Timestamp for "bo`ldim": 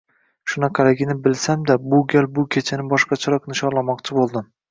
4.23-4.51